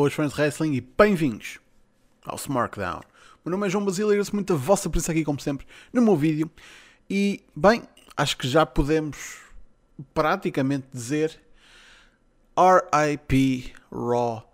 boas 0.00 0.14
fãs 0.14 0.32
de 0.32 0.40
wrestling 0.40 0.72
e 0.72 0.80
bem-vindos 0.80 1.58
ao 2.24 2.36
SmackDown. 2.36 3.02
Meu 3.44 3.50
nome 3.50 3.66
é 3.66 3.68
João 3.70 3.84
Basílio 3.84 4.08
e 4.08 4.12
agradeço 4.12 4.34
muito 4.34 4.54
a 4.54 4.56
vossa 4.56 4.88
presença 4.88 5.12
aqui, 5.12 5.22
como 5.22 5.38
sempre, 5.38 5.66
no 5.92 6.00
meu 6.00 6.16
vídeo. 6.16 6.50
E, 7.10 7.44
bem, 7.54 7.82
acho 8.16 8.38
que 8.38 8.48
já 8.48 8.64
podemos 8.64 9.42
praticamente 10.14 10.86
dizer 10.90 11.38
RIP 12.56 13.74
Raw 13.92 14.50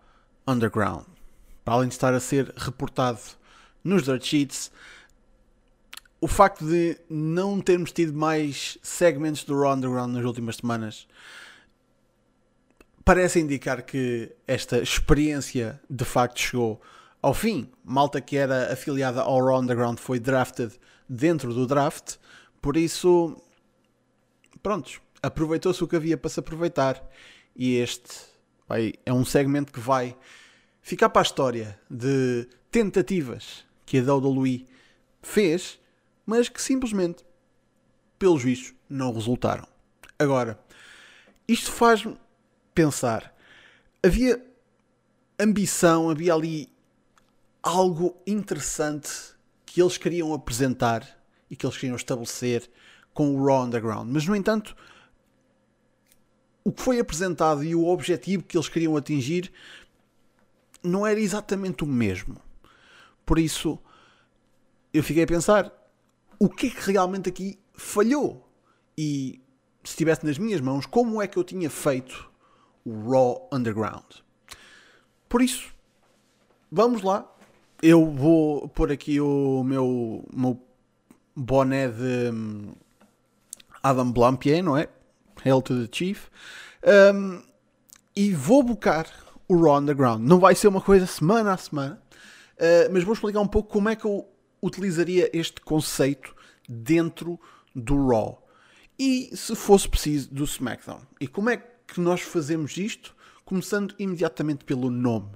Underground. 0.49 1.05
Para 1.65 1.75
além 1.75 1.91
de 1.91 1.95
estar 1.95 2.13
a 2.13 2.19
ser 2.19 2.53
reportado 2.57 3.21
nos 3.85 4.03
dirt 4.03 4.25
sheets, 4.25 4.73
o 6.21 6.27
facto 6.27 6.67
de 6.67 6.99
não 7.09 7.61
termos 7.61 7.93
tido 7.93 8.13
mais 8.13 8.79
segmentos 8.83 9.45
do 9.45 9.57
Raw 9.57 9.75
Underground 9.75 10.13
nas 10.13 10.25
últimas 10.25 10.57
semanas 10.57 11.07
parece 13.07 13.39
indicar 13.39 13.85
que 13.85 14.33
esta 14.49 14.79
experiência 14.79 15.81
de 15.89 16.05
facto 16.05 16.41
chegou 16.41 16.83
ao 17.23 17.33
fim. 17.33 17.71
Malta 17.85 18.21
que 18.21 18.37
era 18.37 18.73
afiliada 18.73 19.23
ao 19.23 19.39
Raw 19.39 19.61
Underground 19.61 19.99
foi 19.99 20.19
drafted 20.19 20.73
dentro 21.09 21.55
do 21.55 21.69
draft, 21.69 22.17
por 22.61 22.77
isso, 22.77 23.41
prontos, 24.61 25.01
aproveitou-se 25.23 25.85
o 25.85 25.87
que 25.87 25.95
havia 25.95 26.17
para 26.17 26.29
se 26.29 26.41
aproveitar. 26.41 27.01
E 27.55 27.77
este 27.77 28.13
vai, 28.69 28.95
é 29.07 29.13
um 29.13 29.25
segmento 29.25 29.73
que 29.73 29.79
vai 29.79 30.17
ficar 30.83 31.09
para 31.09 31.23
a 31.23 31.29
história 31.29 31.79
de 31.89 32.49
tentativas 32.73 33.65
que 33.85 33.99
a 33.99 34.15
WWE 34.15 34.67
fez, 35.23 35.79
mas 36.27 36.49
que 36.49 36.61
simplesmente, 36.61 37.25
pelos 38.19 38.43
vistos, 38.43 38.75
não 38.91 39.13
resultaram. 39.13 39.69
Agora, 40.19 40.59
isto 41.47 41.71
faz-me 41.71 42.17
pensar. 42.77 43.35
Havia 44.03 44.41
ambição, 45.41 46.11
havia 46.11 46.35
ali 46.35 46.69
algo 47.63 48.15
interessante 48.27 49.11
que 49.65 49.81
eles 49.81 49.97
queriam 49.97 50.35
apresentar 50.35 51.19
e 51.51 51.57
que 51.57 51.65
eles 51.65 51.77
queriam 51.77 51.97
estabelecer 51.97 52.71
com 53.15 53.35
o 53.35 53.45
Raw 53.45 53.65
Underground. 53.65 54.11
Mas, 54.13 54.27
no 54.27 54.37
entanto, 54.37 54.77
o 56.63 56.71
que 56.71 56.83
foi 56.83 57.01
apresentado 57.01 57.65
e 57.65 57.75
o 57.75 57.87
objetivo 57.87 58.43
que 58.43 58.59
eles 58.59 58.69
queriam 58.69 58.95
atingir 58.95 59.51
não 60.83 61.07
era 61.07 61.19
exatamente 61.19 61.83
o 61.83 61.87
mesmo. 61.87 62.37
Por 63.25 63.39
isso, 63.39 63.79
eu 64.93 65.03
fiquei 65.03 65.25
a 65.25 65.27
pensar 65.27 65.73
o 66.39 66.49
que 66.49 66.67
é 66.67 66.71
que 66.71 66.93
realmente 66.93 67.31
aqui 67.31 67.59
falhou. 67.73 68.47
E 68.97 69.41
se 69.83 69.93
estivesse 69.93 70.27
nas 70.27 70.37
minhas 70.37 70.61
mãos, 70.61 70.85
como 70.85 71.23
é 71.23 71.27
que 71.27 71.39
eu 71.39 71.45
tinha 71.45 71.71
feito 71.71 72.36
o 72.87 73.11
Raw 73.11 73.49
Underground. 73.53 74.05
Por 75.29 75.43
isso, 75.43 75.75
vamos 76.71 77.03
lá. 77.03 77.27
Eu 77.83 78.09
vou 78.09 78.69
pôr 78.69 78.93
aqui 78.93 79.21
o 79.21 79.65
meu, 79.65 80.25
meu 80.33 80.63
boné 81.35 81.89
de 81.89 82.31
um, 82.33 82.73
Adam 83.83 84.11
Blampier, 84.13 84.63
não 84.63 84.77
é? 84.77 84.89
Hail 85.45 85.61
to 85.61 85.85
the 85.85 85.89
Chief. 85.93 86.29
Um, 87.13 87.43
e 88.15 88.33
vou 88.33 88.63
buscar 88.63 89.07
o 89.49 89.61
Raw 89.61 89.79
Underground. 89.79 90.23
Não 90.23 90.39
vai 90.39 90.55
ser 90.55 90.69
uma 90.69 90.81
coisa 90.81 91.07
semana 91.07 91.53
a 91.53 91.57
semana, 91.57 92.01
uh, 92.55 92.93
mas 92.93 93.03
vou 93.03 93.15
explicar 93.15 93.41
um 93.41 93.49
pouco 93.49 93.71
como 93.71 93.89
é 93.89 93.97
que 93.97 94.05
eu 94.05 94.27
utilizaria 94.63 95.29
este 95.37 95.61
conceito 95.61 96.35
dentro 96.69 97.39
do 97.75 98.09
Raw. 98.09 98.47
E 98.99 99.37
se 99.37 99.55
fosse 99.55 99.89
preciso 99.89 100.33
do 100.33 100.45
SmackDown. 100.45 101.03
E 101.21 101.27
como 101.27 101.51
é 101.51 101.59
que 101.59 101.76
nós 102.01 102.21
fazemos 102.21 102.77
isto? 102.77 103.15
Começando 103.45 103.95
imediatamente 103.99 104.65
pelo 104.65 104.91
nome. 104.91 105.31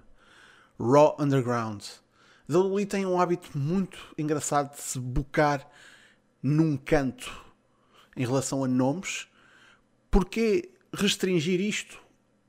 Raw 0.78 1.16
Underground. 1.18 1.84
A 2.48 2.86
tem 2.86 3.06
um 3.06 3.20
hábito 3.20 3.56
muito 3.56 3.98
engraçado 4.18 4.74
de 4.74 4.80
se 4.80 4.98
bocar 4.98 5.68
num 6.42 6.76
canto 6.76 7.30
em 8.16 8.26
relação 8.26 8.64
a 8.64 8.68
nomes. 8.68 9.28
Porquê 10.10 10.70
restringir 10.92 11.60
isto 11.60 11.98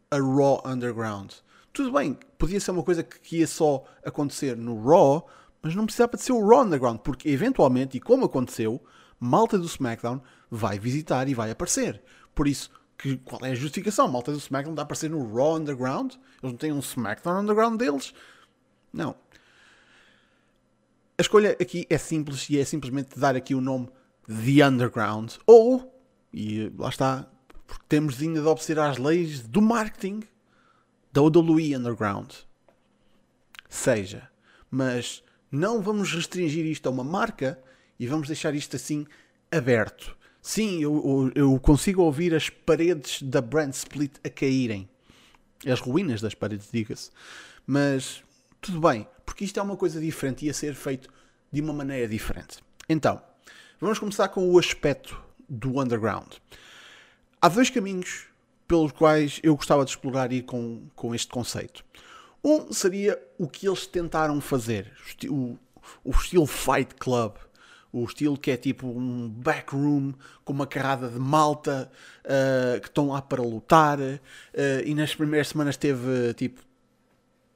a 0.09 0.18
Raw 0.18 0.63
Underground? 0.66 1.31
Tudo 1.72 1.91
bem, 1.91 2.18
podia 2.38 2.59
ser 2.59 2.72
uma 2.72 2.83
coisa 2.83 3.03
que 3.03 3.38
ia 3.38 3.47
só 3.47 3.85
acontecer 4.03 4.57
no 4.57 4.81
Raw, 4.83 5.28
mas 5.62 5.75
não 5.75 5.85
precisava 5.85 6.18
de 6.18 6.23
ser 6.23 6.31
o 6.31 6.45
Raw 6.45 6.63
Underground, 6.63 7.00
porque 7.00 7.29
eventualmente, 7.29 7.97
e 7.97 8.01
como 8.01 8.25
aconteceu, 8.25 8.83
malta 9.19 9.57
do 9.57 9.68
SmackDown 9.68 10.22
vai 10.50 10.79
visitar 10.79 11.29
e 11.29 11.35
vai 11.35 11.51
aparecer. 11.51 12.01
Por 12.33 12.47
isso, 12.47 12.72
que, 13.01 13.17
qual 13.17 13.44
é 13.44 13.51
a 13.51 13.56
justificação? 13.56 14.07
Malta 14.07 14.31
do 14.31 14.38
SmackDown 14.38 14.75
dá 14.75 14.85
para 14.85 14.95
ser 14.95 15.09
no 15.09 15.34
Raw 15.34 15.56
Underground? 15.56 16.13
Eles 16.13 16.51
não 16.51 16.56
têm 16.56 16.72
um 16.72 16.79
SmackDown 16.79 17.41
Underground 17.41 17.79
deles? 17.79 18.13
Não. 18.94 19.16
A 21.17 21.22
escolha 21.22 21.57
aqui 21.59 21.85
é 21.89 21.97
simples 21.97 22.50
e 22.50 22.59
é 22.59 22.66
simplesmente 22.66 23.17
dar 23.19 23.35
aqui 23.35 23.56
o 23.56 23.62
nome 23.62 23.89
The 24.28 24.67
Underground 24.67 25.34
ou, 25.45 26.00
e 26.34 26.72
lá 26.78 26.89
está, 26.89 27.28
porque 27.67 27.85
temos 27.89 28.22
ainda 28.22 28.41
de 28.41 28.47
obedecer 28.47 28.79
às 28.79 28.97
leis 28.97 29.41
do 29.41 29.62
marketing 29.62 30.22
da 31.12 31.22
WWE 31.22 31.75
Underground. 31.75 32.31
Seja, 33.69 34.29
mas 34.69 35.23
não 35.51 35.81
vamos 35.81 36.13
restringir 36.13 36.66
isto 36.66 36.88
a 36.88 36.91
uma 36.91 37.03
marca 37.03 37.62
e 38.00 38.07
vamos 38.07 38.28
deixar 38.28 38.53
isto 38.56 38.75
assim 38.75 39.06
aberto. 39.51 40.18
Sim, 40.41 40.81
eu, 40.81 41.31
eu 41.35 41.59
consigo 41.59 42.02
ouvir 42.02 42.34
as 42.34 42.50
paredes 42.50 43.22
da 43.22 43.41
Brand 43.41 43.74
Split 43.74 44.13
a 44.24 44.29
caírem. 44.29 44.90
As 45.66 45.79
ruínas 45.79 46.19
das 46.19 46.34
paredes, 46.34 46.69
diga-se. 46.72 47.12
Mas 47.68 48.24
tudo 48.59 48.81
bem, 48.81 49.07
porque 49.25 49.46
isto 49.46 49.59
é 49.59 49.63
uma 49.63 49.78
coisa 49.78 50.01
diferente 50.01 50.46
e 50.46 50.50
a 50.50 50.53
ser 50.53 50.74
feito 50.74 51.09
de 51.51 51.62
uma 51.62 51.74
maneira 51.74 52.07
diferente. 52.07 52.57
Então, 52.90 53.22
vamos 53.80 54.00
começar 54.00 54.30
com 54.30 54.50
o 54.50 54.57
aspecto 54.57 55.22
do 55.47 55.80
underground. 55.80 56.34
Há 57.40 57.47
dois 57.47 57.69
caminhos 57.69 58.25
pelos 58.68 58.91
quais 58.91 59.40
eu 59.44 59.56
gostava 59.56 59.84
de 59.85 59.91
explorar 59.91 60.31
e 60.31 60.41
com, 60.41 60.88
com 60.96 61.13
este 61.13 61.28
conceito. 61.28 61.84
Um 62.44 62.74
seria 62.74 63.22
o 63.38 63.47
que 63.47 63.68
eles 63.68 63.85
tentaram 63.85 64.41
fazer, 64.41 64.91
o, 65.30 65.57
o 66.03 66.12
estilo 66.12 66.47
Fight 66.47 66.96
Club 66.96 67.35
o 67.91 68.06
estilo 68.06 68.38
que 68.38 68.52
é 68.52 68.57
tipo 68.57 68.88
um 68.88 69.29
backroom 69.29 70.13
com 70.46 70.53
uma 70.53 70.66
carrada 70.66 71.09
de 71.09 71.19
malta 71.19 71.91
uh, 72.24 72.79
que 72.79 72.88
estão 72.88 73.09
lá 73.09 73.22
para 73.22 73.41
lutar 73.41 74.00
uh, 74.00 74.19
e 74.85 74.96
nas 74.96 75.13
primeiras 75.13 75.50
semanas 75.50 75.75
teve 75.75 76.34
tipo 76.35 76.62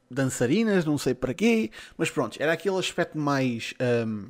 dançarinas, 0.10 0.86
não 0.86 0.98
sei 0.98 1.14
para 1.14 1.34
quê, 1.34 1.72
mas 1.98 2.10
pronto, 2.10 2.38
era 2.42 2.54
aquele 2.54 2.78
aspecto 2.78 3.18
mais 3.18 3.74
um, 4.08 4.28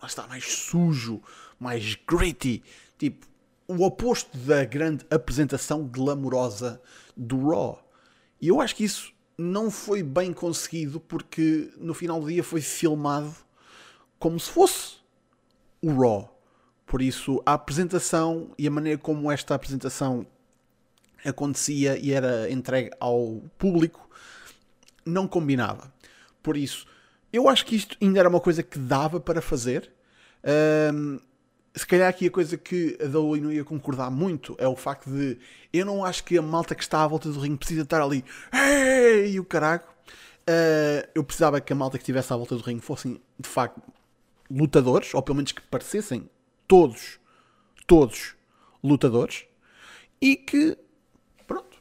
lá 0.00 0.06
está, 0.06 0.26
mais 0.26 0.44
sujo, 0.44 1.20
mais 1.58 1.96
gritty, 2.06 2.62
tipo 2.98 3.26
o 3.66 3.84
oposto 3.84 4.36
da 4.38 4.64
grande 4.64 5.06
apresentação 5.10 5.84
glamourosa 5.86 6.82
do 7.16 7.50
Raw. 7.50 7.80
E 8.40 8.48
eu 8.48 8.60
acho 8.60 8.74
que 8.74 8.82
isso 8.82 9.12
não 9.38 9.70
foi 9.70 10.02
bem 10.02 10.32
conseguido 10.32 10.98
porque 10.98 11.70
no 11.78 11.94
final 11.94 12.20
do 12.20 12.28
dia 12.28 12.42
foi 12.42 12.60
filmado 12.60 13.32
como 14.20 14.38
se 14.38 14.50
fosse 14.50 14.98
o 15.82 15.92
Raw. 15.92 16.38
Por 16.86 17.00
isso, 17.00 17.42
a 17.46 17.54
apresentação 17.54 18.50
e 18.58 18.68
a 18.68 18.70
maneira 18.70 18.98
como 18.98 19.32
esta 19.32 19.54
apresentação 19.54 20.26
acontecia 21.24 21.98
e 21.98 22.12
era 22.12 22.50
entregue 22.50 22.90
ao 23.00 23.42
público 23.58 24.08
não 25.04 25.26
combinava. 25.26 25.92
Por 26.42 26.56
isso, 26.56 26.86
eu 27.32 27.48
acho 27.48 27.64
que 27.64 27.74
isto 27.74 27.96
ainda 28.00 28.20
era 28.20 28.28
uma 28.28 28.40
coisa 28.40 28.62
que 28.62 28.78
dava 28.78 29.18
para 29.18 29.40
fazer. 29.40 29.90
Um, 30.92 31.18
se 31.74 31.86
calhar 31.86 32.08
aqui 32.08 32.26
a 32.26 32.30
coisa 32.30 32.58
que 32.58 32.98
a 33.00 33.06
WWE 33.06 33.40
não 33.40 33.52
ia 33.52 33.64
concordar 33.64 34.10
muito 34.10 34.56
é 34.58 34.66
o 34.66 34.74
facto 34.74 35.08
de 35.08 35.38
eu 35.72 35.86
não 35.86 36.04
acho 36.04 36.24
que 36.24 36.36
a 36.36 36.42
malta 36.42 36.74
que 36.74 36.82
está 36.82 37.04
à 37.04 37.06
volta 37.06 37.30
do 37.30 37.38
ringue 37.38 37.58
precisa 37.58 37.82
estar 37.82 38.02
ali 38.02 38.24
hey! 38.52 39.32
e 39.32 39.40
o 39.40 39.44
caraco. 39.44 39.94
Uh, 40.40 41.08
eu 41.14 41.22
precisava 41.22 41.60
que 41.60 41.72
a 41.72 41.76
malta 41.76 41.96
que 41.96 42.02
estivesse 42.02 42.32
à 42.32 42.36
volta 42.36 42.56
do 42.56 42.62
ringue 42.62 42.82
fossem 42.82 43.20
de 43.38 43.48
facto 43.48 43.80
lutadores, 44.50 45.14
ou 45.14 45.22
pelo 45.22 45.36
menos 45.36 45.52
que 45.52 45.62
parecessem 45.62 46.28
todos, 46.66 47.18
todos 47.86 48.34
lutadores, 48.82 49.44
e 50.20 50.36
que, 50.36 50.76
pronto, 51.46 51.78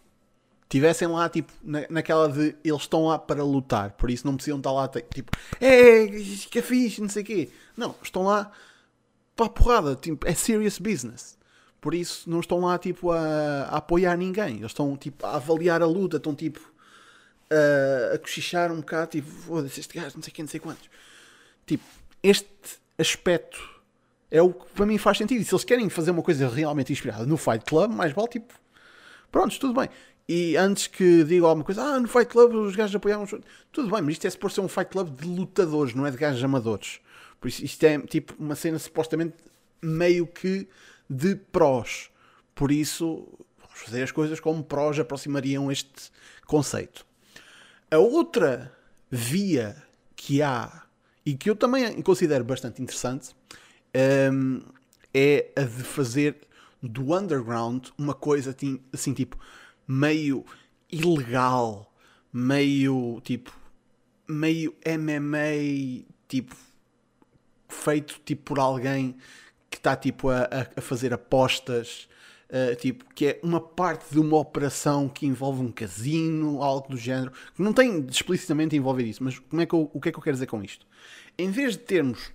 tivessem 0.69 1.07
lá, 1.07 1.27
tipo, 1.30 1.51
na, 1.63 1.86
naquela 1.89 2.30
de 2.30 2.56
eles 2.63 2.81
estão 2.81 3.06
lá 3.07 3.18
para 3.18 3.44
lutar, 3.44 3.92
por 3.92 4.10
isso 4.10 4.25
não 4.25 4.36
precisam 4.36 4.60
estar 4.60 4.71
lá, 4.71 4.88
tipo, 4.88 5.31
é, 5.60 6.07
que 6.50 6.60
é 6.60 6.62
fixe, 6.62 7.01
não 7.01 7.10
sei 7.10 7.24
o 7.24 7.25
quê. 7.25 7.50
Não, 7.75 7.95
estão 8.01 8.24
lá 8.24 8.51
para 9.36 9.45
a 9.45 9.50
porrada, 9.50 9.95
tipo, 9.95 10.27
é 10.27 10.33
serious 10.33 10.77
business. 10.77 11.38
Por 11.81 11.94
isso 11.94 12.30
não 12.30 12.42
estão 12.42 12.60
lá, 12.60 12.77
tipo, 12.77 13.12
a, 13.12 13.63
a 13.69 13.77
apoiar 13.77 14.18
ninguém. 14.18 14.57
Eles 14.57 14.72
estão, 14.72 14.98
tipo, 14.98 15.25
a 15.25 15.36
avaliar 15.36 15.81
a 15.81 15.86
luta, 15.86 16.18
estão, 16.18 16.36
tipo, 16.36 16.60
a, 17.50 18.15
a 18.15 18.19
cochichar 18.19 18.72
um 18.72 18.77
bocado, 18.77 19.12
tipo, 19.12 19.30
foda-se, 19.30 19.80
este 19.80 19.98
gajo, 19.98 20.18
não 20.18 20.24
sei 20.24 20.33
quem, 20.33 20.44
não 20.44 20.50
sei 20.50 20.60
quantos. 20.60 20.89
Tipo, 21.65 21.86
este 22.21 22.50
aspecto 22.98 23.60
é 24.31 24.42
o 24.42 24.54
que 24.54 24.66
para 24.74 24.86
mim 24.86 24.98
faz 24.98 25.18
sentido. 25.18 25.42
E 25.42 25.45
se 25.45 25.54
eles 25.54 25.63
querem 25.63 25.89
fazer 25.89 26.12
uma 26.12 26.21
coisa 26.21 26.48
realmente 26.48 26.92
inspirada 26.92 27.25
no 27.25 27.38
Fight 27.38 27.66
Club, 27.66 27.92
mais 27.92 28.13
vale 28.13 28.27
tipo. 28.27 28.54
Prontos, 29.31 29.57
tudo 29.57 29.80
bem. 29.80 29.89
E 30.27 30.56
antes 30.57 30.88
que 30.88 31.24
diga 31.24 31.48
alguma 31.48 31.66
coisa, 31.66 31.81
ah, 31.81 32.00
no 32.00 32.07
Fight 32.07 32.27
Club 32.27 32.54
os 32.54 32.75
gajos 32.75 32.95
apoiavam. 32.95 33.25
Tudo 33.71 33.89
bem, 33.89 34.01
mas 34.01 34.13
isto 34.13 34.27
é 34.27 34.31
por 34.31 34.51
ser 34.51 34.62
um 34.62 34.68
Fight 34.68 34.92
Club 34.92 35.19
de 35.19 35.27
lutadores, 35.27 35.95
não 35.95 36.06
é 36.06 36.12
de 36.12 36.18
gajos 36.18 36.44
amadores. 36.44 37.00
Por 37.39 37.48
isso, 37.48 37.63
isto 37.63 37.83
é 37.83 37.98
tipo 38.00 38.36
uma 38.38 38.56
cena 38.56 38.77
supostamente 38.77 39.33
meio 39.81 40.27
que 40.27 40.68
de 41.10 41.36
prós. 41.36 42.12
Por 42.54 42.72
isso, 42.72 43.27
vamos 43.57 43.80
fazer 43.80 44.04
as 44.04 44.12
coisas 44.12 44.39
como 44.39 44.63
prós 44.63 45.00
aproximariam 45.00 45.72
este 45.72 46.12
conceito. 46.45 47.06
A 47.89 47.98
outra 47.98 48.72
via 49.10 49.75
que 50.15 50.44
há 50.44 50.83
e 51.30 51.36
que 51.36 51.48
eu 51.48 51.56
também 51.56 52.02
considero 52.02 52.44
bastante 52.44 52.81
interessante 52.81 53.36
um, 54.34 54.62
é 55.14 55.52
a 55.56 55.62
de 55.62 55.84
fazer 55.84 56.36
do 56.81 57.16
underground 57.16 57.90
uma 57.96 58.16
coisa 58.16 58.56
assim 58.92 59.14
tipo 59.14 59.38
meio 59.88 60.44
ilegal, 60.92 61.94
meio 62.34 63.22
tipo 63.24 63.56
meio 64.28 64.76
MMA 64.88 66.04
tipo 66.28 66.56
feito 67.68 68.20
tipo 68.25 68.42
por 68.42 68.60
alguém 68.60 69.16
que 69.70 69.78
está 69.78 69.96
tipo 69.96 70.30
a, 70.30 70.48
a, 70.75 70.82
fazer 70.82 71.14
apostas 71.14 72.10
uh, 72.50 72.75
tipo 72.75 73.06
que 73.13 73.25
é 73.28 73.40
uma 73.44 73.62
parte 73.62 74.12
de 74.12 74.19
uma 74.19 74.38
operação 74.38 75.07
que 75.07 75.25
envolve 75.25 75.62
um 75.62 75.72
casino 75.72 76.62
algo 76.62 76.90
do 76.90 76.98
género 76.98 77.31
que 77.56 77.62
não 77.62 77.74
tem 77.74 78.06
explicitamente 78.10 78.75
envolver 78.75 79.04
isso 79.04 79.24
mas 79.24 79.40
como 79.40 79.62
é 79.62 79.66
que 79.66 79.74
eu, 79.74 79.90
o 79.94 80.00
que 80.00 80.10
é 80.10 80.12
que 80.12 80.18
eu 80.18 80.24
quero 80.24 80.36
dizer 80.36 80.48
com 80.48 80.63
isto 80.63 80.86
em 81.38 81.50
vez 81.50 81.74
de 81.74 81.80
termos 81.80 82.31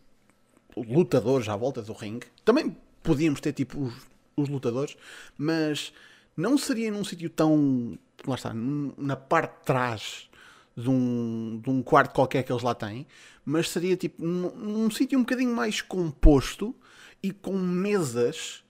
lutadores 0.77 1.49
à 1.49 1.57
volta 1.57 1.83
do 1.83 1.93
ringue 1.93 2.27
também 2.45 2.77
podíamos 3.03 3.41
ter 3.41 3.53
tipo 3.53 3.81
os, 3.81 3.95
os 4.37 4.49
lutadores 4.49 4.97
mas 5.37 5.93
não 6.37 6.59
seria 6.59 6.91
num 6.91 7.05
sítio 7.05 7.31
tão. 7.31 7.99
Lá 8.27 8.35
está, 8.35 8.53
na 8.55 9.17
parte 9.17 9.59
de 9.59 9.65
trás 9.65 10.31
de 10.77 10.91
um, 10.91 11.61
de 11.63 11.71
um 11.71 11.83
quarto 11.83 12.15
qualquer 12.15 12.43
que 12.43 12.51
eles 12.51 12.63
lá 12.63 12.75
têm, 12.75 13.07
mas 13.45 13.71
seria 13.71 13.97
tipo 13.97 14.25
num, 14.25 14.51
num 14.51 14.91
sítio 14.91 15.19
um 15.19 15.23
bocadinho 15.23 15.55
mais 15.55 15.81
composto 15.81 16.75
e 17.23 17.31
com 17.31 17.57
mesas 17.57 18.64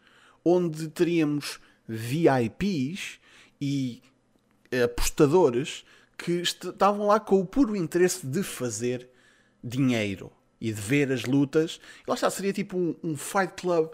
onde 0.45 0.89
teríamos 0.89 1.59
VIPs 1.89 3.19
e 3.61 4.03
apostadores 4.85 5.85
que 6.17 6.33
estavam 6.41 7.07
lá 7.07 7.21
com 7.21 7.41
o 7.41 7.47
puro 7.47 7.77
interesse 7.77 8.27
de 8.27 8.43
fazer 8.43 9.09
dinheiro 9.63 10.31
e 10.61 10.73
de 10.73 10.81
ver 10.81 11.13
as 11.13 11.25
lutas. 11.25 11.81
E 12.07 12.09
lá 12.11 12.15
está, 12.15 12.31
seria 12.31 12.53
tipo 12.53 12.77
um, 12.77 12.95
um 13.03 13.17
fight 13.17 13.55
club 13.55 13.91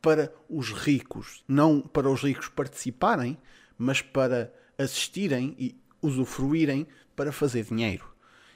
para 0.00 0.32
os 0.48 0.70
ricos, 0.70 1.42
não 1.48 1.80
para 1.80 2.10
os 2.10 2.22
ricos 2.22 2.48
participarem, 2.48 3.38
mas 3.78 4.02
para 4.02 4.52
assistirem 4.78 5.56
e 5.58 5.76
usufruírem 6.02 6.86
para 7.16 7.32
fazer 7.32 7.64
dinheiro. 7.64 8.06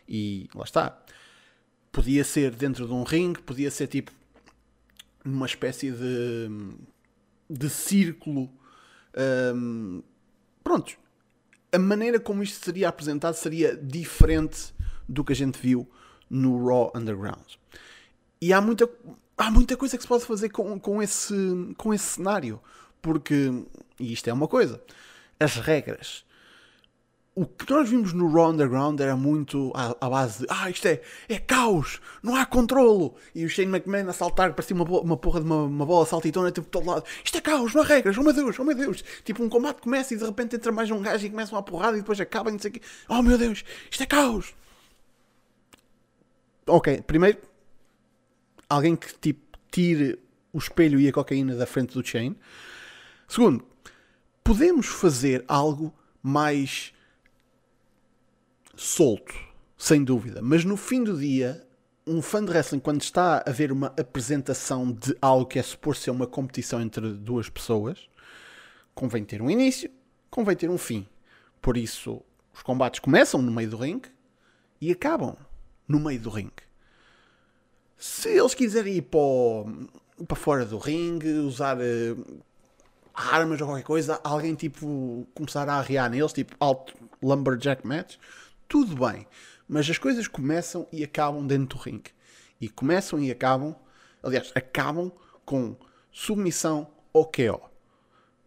E 0.09 0.49
lá 0.55 0.65
está. 0.65 1.03
Podia 1.91 2.23
ser 2.23 2.55
dentro 2.55 2.87
de 2.87 2.93
um 2.93 3.03
ringue, 3.03 3.41
podia 3.41 3.71
ser 3.71 3.87
tipo 3.87 4.13
numa 5.25 5.47
espécie 5.47 5.91
de, 5.91 6.49
de 7.49 7.69
círculo. 7.69 8.51
Um, 9.55 10.03
pronto. 10.63 10.97
A 11.71 11.79
maneira 11.79 12.19
como 12.19 12.43
isto 12.43 12.65
seria 12.65 12.89
apresentado 12.89 13.35
seria 13.35 13.77
diferente 13.77 14.75
do 15.09 15.25
que 15.25 15.33
a 15.33 15.37
gente 15.37 15.59
viu 15.59 15.89
no 16.31 16.67
Raw 16.67 16.93
Underground. 16.95 17.57
E 18.41 18.53
há 18.53 18.61
muita, 18.61 18.89
há 19.37 19.51
muita 19.51 19.77
coisa 19.77 19.97
que 19.97 20.03
se 20.03 20.09
pode 20.09 20.25
fazer 20.25 20.49
com, 20.51 20.79
com, 20.79 21.03
esse, 21.03 21.35
com 21.77 21.93
esse 21.93 22.05
cenário. 22.05 22.61
Porque, 23.03 23.51
e 23.99 24.13
isto 24.13 24.29
é 24.29 24.33
uma 24.33 24.49
coisa, 24.49 24.83
as 25.39 25.57
regras. 25.57 26.25
O 27.39 27.47
que 27.47 27.71
nós 27.71 27.89
vimos 27.89 28.13
no 28.13 28.29
Raw 28.33 28.51
Underground 28.51 28.99
era 28.99 29.15
muito 29.15 29.71
à, 29.73 29.95
à 30.01 30.11
base 30.11 30.41
de 30.41 30.47
ah, 30.49 30.69
isto 30.69 30.89
é, 30.89 31.01
é 31.29 31.39
caos, 31.39 32.01
não 32.21 32.35
há 32.35 32.45
controlo. 32.45 33.15
E 33.33 33.45
o 33.45 33.49
Shane 33.49 33.71
McMahon 33.71 34.09
a 34.09 34.13
saltar, 34.13 34.55
parecia 34.55 34.75
uma, 34.75 34.85
uma 34.85 35.17
porra 35.17 35.39
de 35.39 35.47
uma, 35.47 35.63
uma 35.63 35.87
bola 35.87 36.05
saltitona 36.05 36.51
tipo, 36.51 36.67
todo 36.67 36.89
lado. 36.91 37.05
Isto 37.25 37.39
é 37.39 37.41
caos, 37.41 37.73
não 37.75 37.83
há 37.83 37.85
regras, 37.85 38.19
oh 38.19 38.25
meu 38.25 38.33
Deus, 38.33 38.59
oh 38.59 38.65
meu 38.65 38.75
Deus. 38.75 39.05
Tipo, 39.25 39.45
um 39.45 39.49
combate 39.49 39.81
começa 39.83 40.15
e 40.15 40.17
de 40.17 40.25
repente 40.25 40.57
entra 40.57 40.73
mais 40.73 40.91
um 40.91 41.01
gajo 41.01 41.25
e 41.25 41.31
começa 41.31 41.55
uma 41.55 41.63
porrada 41.63 41.97
e 41.97 42.01
depois 42.01 42.21
acaba 42.21 42.51
e 42.51 42.55
não 42.55 42.59
sei 42.59 42.73
o 42.73 42.75
quê. 42.75 42.81
Oh 43.09 43.23
meu 43.23 43.39
Deus, 43.39 43.65
isto 43.89 44.03
é 44.03 44.07
caos. 44.07 44.53
Ok, 46.67 47.03
primeiro, 47.03 47.39
alguém 48.69 48.97
que 48.97 49.15
tipo, 49.15 49.57
tire 49.71 50.19
o 50.53 50.59
espelho 50.59 50.99
e 50.99 51.07
a 51.07 51.13
cocaína 51.13 51.55
da 51.55 51.67
frente 51.67 51.95
do 51.95 52.05
chain. 52.05 52.35
Segundo, 53.29 53.65
podemos 54.43 54.87
fazer 54.87 55.45
algo 55.47 55.95
mais 56.21 56.93
solto, 58.79 59.35
sem 59.77 60.05
dúvida, 60.05 60.41
mas 60.41 60.65
no 60.65 60.77
fim 60.77 61.03
do 61.03 61.19
dia, 61.19 61.67
um 62.07 62.23
fã 62.23 62.45
de 62.45 62.51
wrestling, 62.51 62.79
quando 62.79 63.03
está 63.03 63.43
a 63.45 63.51
ver 63.51 63.73
uma 63.73 63.89
apresentação 63.89 64.91
de 64.93 65.17
algo 65.21 65.47
que 65.47 65.59
é 65.59 65.63
suposto 65.63 66.05
ser 66.05 66.11
uma 66.11 66.27
competição 66.27 66.81
entre 66.81 67.13
duas 67.13 67.49
pessoas, 67.49 68.09
convém 68.95 69.25
ter 69.25 69.43
um 69.43 69.51
início, 69.51 69.91
convém 70.31 70.57
ter 70.57 70.71
um 70.71 70.79
fim. 70.79 71.07
Por 71.61 71.77
isso, 71.77 72.23
os 72.55 72.63
combates 72.63 73.01
começam 73.01 73.43
no 73.43 73.51
meio 73.51 73.69
do 73.69 73.77
ringue 73.77 74.09
e 74.81 74.93
acabam 74.93 75.37
no 75.87 75.99
meio 75.99 76.21
do 76.21 76.31
ringue. 76.31 76.63
Se 77.97 78.29
eles 78.29 78.55
quiserem 78.55 78.95
ir 78.95 79.03
para, 79.03 79.19
o, 79.19 79.67
para 80.27 80.37
fora 80.37 80.65
do 80.65 80.79
ringue, 80.79 81.31
usar 81.31 81.79
uh, 81.79 82.43
armas 83.13 83.61
ou 83.61 83.67
qualquer 83.67 83.85
coisa, 83.85 84.21
alguém 84.23 84.55
tipo 84.55 85.27
começar 85.35 85.69
a 85.69 85.75
arriar 85.75 86.09
neles, 86.09 86.33
tipo 86.33 86.55
alto 86.61 86.95
lumberjack 87.21 87.85
match, 87.85 88.17
tudo 88.69 89.07
bem. 89.07 89.27
Mas 89.69 89.89
as 89.89 89.99
coisas 89.99 90.29
começam 90.29 90.87
e 90.93 91.03
acabam 91.03 91.47
dentro 91.47 91.77
do 91.77 91.83
ringue. 91.83 92.11
E 92.61 92.69
começam 92.69 93.19
e 93.21 93.31
acabam, 93.31 93.75
aliás, 94.23 94.53
acabam 94.55 95.11
com 95.45 95.77
submissão 96.11 96.91
ou 97.13 97.25
KO. 97.25 97.69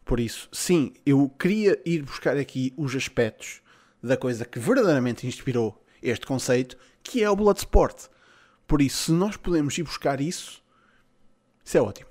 Por 0.04 0.20
isso, 0.20 0.50
sim, 0.52 0.94
eu 1.06 1.30
queria 1.30 1.80
ir 1.86 2.04
buscar 2.04 2.38
aqui 2.38 2.74
os 2.76 2.96
aspectos 2.96 3.62
da 4.02 4.18
coisa 4.18 4.46
que 4.46 4.60
verdadeiramente 4.60 5.28
inspirou 5.28 5.84
este 6.02 6.26
conceito, 6.26 6.78
que 7.04 7.24
é 7.24 7.30
o 7.30 7.36
Bloodsport. 7.36 8.08
Por 8.68 8.82
isso, 8.82 9.06
se 9.06 9.12
nós 9.12 9.38
podemos 9.38 9.78
ir 9.78 9.84
buscar 9.84 10.20
isso, 10.20 10.64
isso 11.64 11.78
é 11.78 11.82
ótimo. 11.82 12.10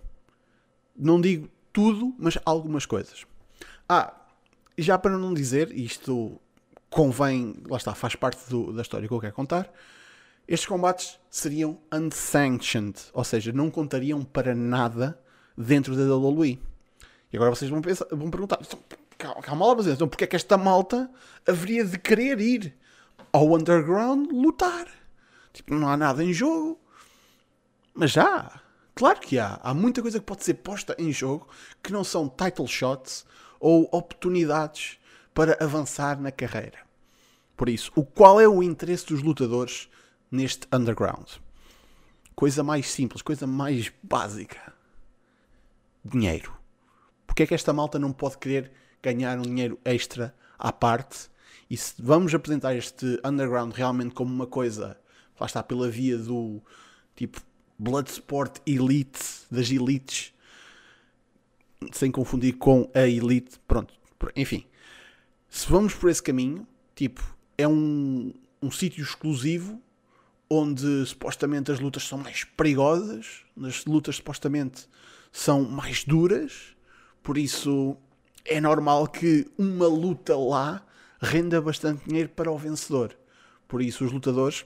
Não 0.96 1.20
digo 1.20 1.50
tudo, 1.72 2.14
mas 2.18 2.38
algumas 2.44 2.86
coisas. 2.86 3.26
Ah, 3.88 4.14
já 4.78 4.96
para 4.96 5.18
não 5.18 5.34
dizer, 5.34 5.76
isto 5.76 6.40
convém, 6.90 7.54
lá 7.68 7.76
está, 7.76 7.94
faz 7.94 8.16
parte 8.16 8.50
do, 8.50 8.72
da 8.72 8.82
história 8.82 9.06
que 9.06 9.14
eu 9.14 9.20
quero 9.20 9.32
contar. 9.32 9.72
Estes 10.46 10.66
combates 10.68 11.18
seriam 11.30 11.78
unsanctioned, 11.92 12.98
ou 13.12 13.22
seja, 13.22 13.52
não 13.52 13.70
contariam 13.70 14.24
para 14.24 14.54
nada 14.54 15.18
dentro 15.56 15.94
da 15.94 16.14
WWE. 16.16 16.60
E 17.32 17.36
agora 17.36 17.50
vocês 17.54 17.70
vão, 17.70 17.80
pensar, 17.80 18.06
vão 18.10 18.28
perguntar: 18.28 18.58
então, 18.60 18.78
calma 19.42 19.66
lá, 19.66 19.74
mas 19.76 19.86
então 19.86 20.08
porque 20.08 20.24
é 20.24 20.26
que 20.26 20.34
esta 20.34 20.58
malta 20.58 21.08
haveria 21.46 21.84
de 21.84 21.96
querer 21.98 22.40
ir 22.40 22.76
ao 23.32 23.54
underground 23.54 24.30
lutar? 24.32 24.88
Tipo, 25.52 25.74
não 25.74 25.88
há 25.88 25.96
nada 25.96 26.24
em 26.24 26.32
jogo. 26.32 26.80
Mas 27.94 28.10
já. 28.10 28.60
Claro 28.94 29.20
que 29.20 29.38
há. 29.38 29.60
Há 29.62 29.72
muita 29.72 30.02
coisa 30.02 30.18
que 30.18 30.26
pode 30.26 30.44
ser 30.44 30.54
posta 30.54 30.96
em 30.98 31.12
jogo 31.12 31.48
que 31.82 31.92
não 31.92 32.02
são 32.02 32.28
title 32.28 32.66
shots 32.66 33.24
ou 33.60 33.88
oportunidades 33.92 34.98
para 35.40 35.56
avançar 35.58 36.20
na 36.20 36.30
carreira. 36.30 36.80
Por 37.56 37.70
isso, 37.70 37.90
o 37.96 38.04
qual 38.04 38.38
é 38.38 38.46
o 38.46 38.62
interesse 38.62 39.06
dos 39.06 39.22
lutadores 39.22 39.88
neste 40.30 40.68
underground? 40.70 41.26
Coisa 42.34 42.62
mais 42.62 42.90
simples, 42.90 43.22
coisa 43.22 43.46
mais 43.46 43.90
básica. 44.02 44.74
Dinheiro. 46.04 46.54
Porque 47.26 47.44
é 47.44 47.46
que 47.46 47.54
esta 47.54 47.72
malta 47.72 47.98
não 47.98 48.12
pode 48.12 48.36
querer 48.36 48.70
ganhar 49.02 49.38
um 49.38 49.44
dinheiro 49.44 49.80
extra 49.82 50.34
à 50.58 50.70
parte? 50.70 51.30
E 51.70 51.76
se 51.78 51.94
vamos 51.98 52.34
apresentar 52.34 52.76
este 52.76 53.18
underground 53.24 53.72
realmente 53.72 54.14
como 54.14 54.30
uma 54.30 54.46
coisa 54.46 55.00
lá 55.40 55.46
está, 55.46 55.62
pela 55.62 55.88
via 55.88 56.18
do 56.18 56.60
tipo 57.16 57.40
Bloodsport 57.78 58.58
Elite, 58.66 59.20
das 59.50 59.70
elites, 59.70 60.34
sem 61.92 62.10
confundir 62.10 62.58
com 62.58 62.90
a 62.94 63.08
elite, 63.08 63.58
pronto, 63.66 63.94
enfim. 64.36 64.66
Se 65.50 65.70
vamos 65.70 65.92
por 65.94 66.08
esse 66.08 66.22
caminho, 66.22 66.66
tipo, 66.94 67.22
é 67.58 67.66
um, 67.66 68.32
um 68.62 68.70
sítio 68.70 69.02
exclusivo 69.02 69.82
onde 70.48 71.04
supostamente 71.06 71.70
as 71.70 71.78
lutas 71.78 72.04
são 72.04 72.18
mais 72.18 72.44
perigosas, 72.44 73.44
as 73.62 73.84
lutas 73.84 74.16
supostamente 74.16 74.88
são 75.30 75.62
mais 75.64 76.04
duras, 76.04 76.76
por 77.22 77.36
isso 77.36 77.96
é 78.44 78.60
normal 78.60 79.06
que 79.06 79.46
uma 79.58 79.86
luta 79.86 80.36
lá 80.36 80.84
renda 81.20 81.60
bastante 81.60 82.04
dinheiro 82.06 82.30
para 82.30 82.50
o 82.50 82.56
vencedor. 82.56 83.16
Por 83.68 83.82
isso 83.82 84.04
os 84.04 84.10
lutadores 84.10 84.64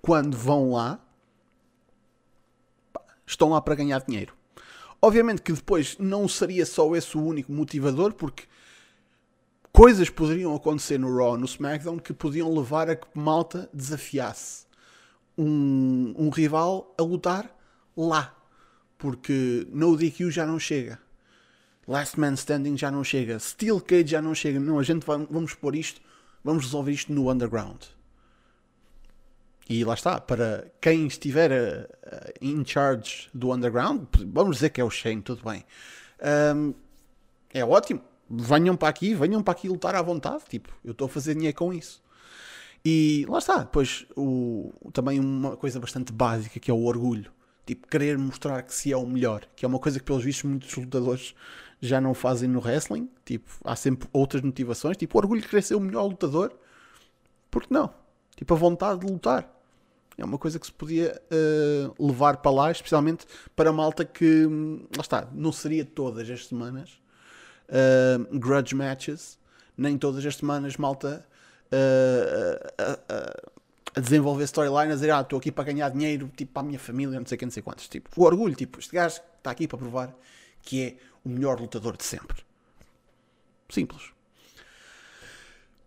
quando 0.00 0.36
vão 0.36 0.72
lá, 0.72 0.98
estão 3.26 3.50
lá 3.50 3.60
para 3.60 3.74
ganhar 3.74 4.00
dinheiro. 4.00 4.34
Obviamente 5.00 5.42
que 5.42 5.52
depois 5.52 5.96
não 5.98 6.26
seria 6.26 6.64
só 6.64 6.94
esse 6.96 7.16
o 7.16 7.22
único 7.22 7.52
motivador, 7.52 8.14
porque 8.14 8.44
coisas 9.78 10.10
poderiam 10.10 10.56
acontecer 10.56 10.98
no 10.98 11.16
Raw, 11.16 11.38
no 11.38 11.44
SmackDown, 11.44 12.00
que 12.00 12.12
podiam 12.12 12.52
levar 12.52 12.90
a 12.90 12.96
que 12.96 13.06
malta 13.14 13.70
desafiasse 13.72 14.66
um, 15.36 16.12
um 16.18 16.30
rival 16.30 16.92
a 16.98 17.02
lutar 17.04 17.48
lá. 17.96 18.36
Porque 18.98 19.68
no 19.70 19.96
DQ 19.96 20.32
já 20.32 20.44
não 20.44 20.58
chega. 20.58 20.98
Last 21.86 22.18
Man 22.18 22.32
Standing 22.32 22.76
já 22.76 22.90
não 22.90 23.04
chega. 23.04 23.38
Steel 23.38 23.80
Cage 23.80 24.08
já 24.08 24.20
não 24.20 24.34
chega. 24.34 24.58
Não, 24.58 24.80
a 24.80 24.82
gente 24.82 25.06
vai, 25.06 25.24
vamos 25.30 25.54
pôr 25.54 25.76
isto, 25.76 26.00
vamos 26.42 26.64
resolver 26.64 26.90
isto 26.90 27.12
no 27.12 27.30
Underground. 27.30 27.84
E 29.70 29.84
lá 29.84 29.94
está, 29.94 30.20
para 30.20 30.72
quem 30.80 31.06
estiver 31.06 31.52
uh, 31.52 32.44
in 32.44 32.64
charge 32.66 33.28
do 33.32 33.52
Underground, 33.52 34.08
vamos 34.26 34.56
dizer 34.56 34.70
que 34.70 34.80
é 34.80 34.84
o 34.84 34.90
Shane, 34.90 35.22
tudo 35.22 35.48
bem. 35.48 35.64
Um, 36.56 36.74
é 37.54 37.64
ótimo. 37.64 38.07
Venham 38.30 38.76
para 38.76 38.88
aqui, 38.88 39.14
venham 39.14 39.42
para 39.42 39.52
aqui 39.52 39.68
lutar 39.68 39.94
à 39.94 40.02
vontade. 40.02 40.44
Tipo, 40.48 40.70
eu 40.84 40.92
estou 40.92 41.06
a 41.06 41.08
fazer 41.08 41.34
dinheiro 41.34 41.56
com 41.56 41.72
isso. 41.72 42.02
E 42.84 43.26
lá 43.28 43.38
está, 43.38 43.58
depois 43.58 44.06
o, 44.16 44.72
também 44.92 45.18
uma 45.18 45.56
coisa 45.56 45.80
bastante 45.80 46.12
básica 46.12 46.60
que 46.60 46.70
é 46.70 46.74
o 46.74 46.84
orgulho. 46.84 47.32
Tipo, 47.66 47.86
querer 47.86 48.16
mostrar 48.16 48.62
que 48.62 48.72
se 48.72 48.92
é 48.92 48.96
o 48.96 49.06
melhor, 49.06 49.46
que 49.54 49.64
é 49.64 49.68
uma 49.68 49.78
coisa 49.78 49.98
que 49.98 50.04
pelos 50.04 50.24
vistos 50.24 50.48
muitos 50.48 50.74
lutadores 50.74 51.34
já 51.80 52.00
não 52.00 52.14
fazem 52.14 52.48
no 52.48 52.60
wrestling. 52.60 53.08
Tipo, 53.24 53.50
há 53.64 53.76
sempre 53.76 54.08
outras 54.12 54.42
motivações, 54.42 54.96
tipo, 54.96 55.18
o 55.18 55.20
orgulho 55.20 55.42
de 55.42 55.48
querer 55.48 55.62
ser 55.62 55.74
o 55.74 55.80
melhor 55.80 56.04
lutador. 56.04 56.52
Porque 57.50 57.72
não? 57.72 57.92
Tipo, 58.36 58.54
a 58.54 58.56
vontade 58.56 59.00
de 59.00 59.12
lutar. 59.12 59.54
É 60.16 60.24
uma 60.24 60.38
coisa 60.38 60.58
que 60.58 60.66
se 60.66 60.72
podia 60.72 61.20
uh, 61.30 62.06
levar 62.06 62.38
para 62.38 62.50
lá, 62.50 62.70
especialmente 62.70 63.26
para 63.54 63.70
a 63.70 63.72
malta 63.72 64.04
que, 64.04 64.46
lá 64.96 65.00
está, 65.00 65.28
não 65.32 65.52
seria 65.52 65.84
todas 65.84 66.28
as 66.28 66.46
semanas 66.46 66.98
uh, 67.68 68.38
grudge 68.38 68.74
matches, 68.74 69.38
nem 69.76 69.96
todas 69.96 70.24
as 70.24 70.36
semanas 70.36 70.76
malta 70.76 71.24
uh, 71.72 73.38
a 73.94 74.00
desenvolver 74.00 74.44
storyline, 74.44 74.92
a 74.92 74.94
dizer, 74.94 75.10
ah, 75.10 75.20
estou 75.20 75.38
aqui 75.38 75.50
para 75.50 75.64
ganhar 75.64 75.88
dinheiro, 75.90 76.30
tipo, 76.36 76.52
para 76.52 76.62
a 76.62 76.66
minha 76.66 76.78
família, 76.78 77.18
não 77.18 77.26
sei 77.26 77.36
quem, 77.38 77.46
não 77.46 77.52
sei 77.52 77.62
quantos. 77.62 77.88
Tipo, 77.88 78.08
o 78.16 78.24
orgulho, 78.24 78.54
tipo, 78.54 78.78
este 78.78 78.94
gajo 78.94 79.20
está 79.38 79.50
aqui 79.50 79.66
para 79.66 79.78
provar 79.78 80.14
que 80.62 80.82
é 80.82 80.96
o 81.24 81.28
melhor 81.28 81.60
lutador 81.60 81.96
de 81.96 82.04
sempre. 82.04 82.42
Simples. 83.68 84.12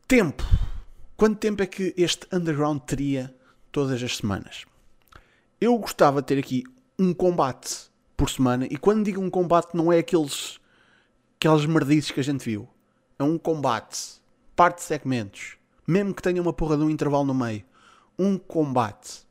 Tempo. 0.08 0.44
Quanto 1.16 1.38
tempo 1.38 1.62
é 1.64 1.68
que 1.68 1.94
este 1.98 2.28
underground 2.32 2.82
teria 2.82 3.34
todas 3.72 4.02
as 4.02 4.18
semanas. 4.18 4.66
Eu 5.60 5.78
gostava 5.78 6.22
de 6.22 6.28
ter 6.28 6.40
aqui 6.40 6.64
um 6.98 7.14
combate 7.14 7.90
por 8.18 8.30
semana, 8.30 8.66
e 8.70 8.78
quando 8.78 9.06
digo 9.06 9.22
um 9.22 9.30
combate, 9.30 9.76
não 9.76 9.92
é 9.92 10.00
aqueles 10.00 10.60
aquelas 11.42 11.66
merdices 11.66 12.12
que 12.12 12.20
a 12.20 12.24
gente 12.24 12.46
viu. 12.46 12.70
É 13.18 13.24
um 13.24 13.36
combate, 13.36 14.22
parte 14.56 14.76
de 14.76 14.84
segmentos, 14.84 15.58
mesmo 15.88 16.14
que 16.14 16.22
tenha 16.22 16.40
uma 16.40 16.54
porra 16.54 16.78
de 16.78 16.84
um 16.84 16.90
intervalo 16.90 17.26
no 17.26 17.34
meio. 17.34 17.66
Um 18.18 18.38
combate 18.38 19.26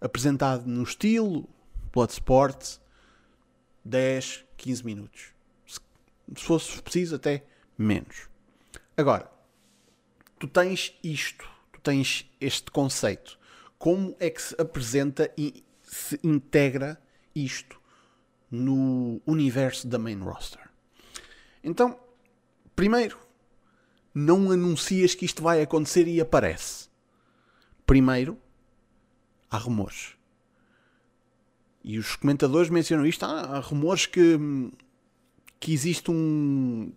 apresentado 0.00 0.66
no 0.66 0.82
estilo 0.82 1.46
Bloodsport, 1.92 2.78
10, 3.84 4.46
15 4.56 4.82
minutos. 4.86 5.26
Se 5.66 6.42
fosse 6.42 6.80
preciso, 6.80 7.16
até 7.16 7.44
menos. 7.76 8.30
Agora, 8.96 9.30
tu 10.38 10.48
tens 10.48 10.98
isto, 11.04 11.46
tu 11.70 11.80
tens 11.82 12.30
este 12.40 12.70
conceito 12.70 13.38
como 13.78 14.16
é 14.18 14.30
que 14.30 14.40
se 14.40 14.54
apresenta 14.58 15.30
e 15.36 15.62
se 15.82 16.18
integra 16.24 16.98
isto 17.34 17.78
no 18.50 19.20
universo 19.26 19.86
da 19.86 19.98
main 19.98 20.20
roster. 20.20 20.71
Então, 21.62 21.98
primeiro, 22.74 23.18
não 24.14 24.50
anuncias 24.50 25.14
que 25.14 25.24
isto 25.24 25.42
vai 25.42 25.62
acontecer 25.62 26.06
e 26.06 26.20
aparece. 26.20 26.88
Primeiro, 27.86 28.38
há 29.50 29.56
rumores. 29.56 30.14
E 31.84 31.98
os 31.98 32.16
comentadores 32.16 32.70
mencionam 32.70 33.06
isto. 33.06 33.24
Há, 33.24 33.58
rumores 33.60 34.06
que, 34.06 34.38
que 35.58 35.72
existe 35.72 36.10
um, 36.10 36.92